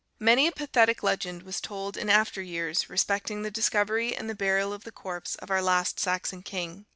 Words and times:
Many 0.17 0.47
a 0.47 0.51
pathetic 0.51 1.03
legend 1.03 1.43
was 1.43 1.61
told 1.61 1.95
in 1.95 2.09
after 2.09 2.41
years 2.41 2.89
respecting 2.89 3.43
the 3.43 3.51
discovery 3.51 4.15
and 4.15 4.27
the 4.27 4.33
burial 4.33 4.73
of 4.73 4.83
the 4.83 4.91
corpse 4.91 5.35
of 5.35 5.51
our 5.51 5.61
last 5.61 5.99
Saxon 5.99 6.41
king. 6.41 6.87